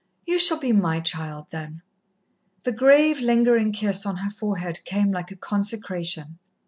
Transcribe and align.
You 0.25 0.39
shall 0.39 0.59
be 0.59 0.71
my 0.73 0.99
child 0.99 1.45
then." 1.51 1.83
The 2.63 2.71
grave, 2.71 3.19
lingering 3.19 3.71
kiss 3.71 4.03
on 4.03 4.17
her 4.17 4.31
forehead 4.31 4.79
came 4.83 5.11
like 5.11 5.29
a 5.29 5.35
consecration. 5.35 6.39